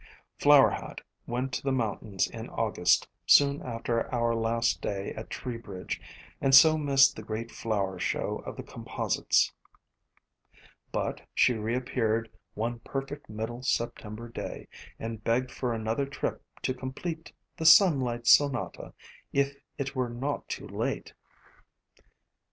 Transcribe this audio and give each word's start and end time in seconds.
Flower 0.39 0.71
Hat 0.71 1.01
went 1.27 1.53
to 1.53 1.61
the 1.61 1.71
mountains 1.71 2.27
in 2.27 2.49
August 2.49 3.07
soon 3.27 3.61
after 3.61 4.11
our 4.11 4.33
last 4.33 4.81
day 4.81 5.11
at 5.13 5.29
Tree 5.29 5.57
bridge, 5.59 6.01
and 6.41 6.55
so 6.55 6.75
missed 6.75 7.15
the 7.15 7.21
great 7.21 7.51
flower 7.51 7.99
show 7.99 8.37
of 8.37 8.57
the 8.57 8.63
composites. 8.63 9.53
But 10.91 11.21
she 11.35 11.53
reappeared 11.53 12.31
one 12.55 12.79
perfect 12.79 13.29
middle 13.29 13.61
September 13.61 14.27
day, 14.27 14.67
and 14.97 15.23
begged 15.23 15.51
for 15.51 15.71
another 15.71 16.07
trip 16.07 16.43
to 16.63 16.73
complete 16.73 17.31
the 17.55 17.65
Sunlight 17.67 18.25
Sonata, 18.25 18.95
if 19.31 19.55
it 19.77 19.95
were 19.95 20.09
not 20.09 20.49
too 20.49 20.67
late. 20.67 21.13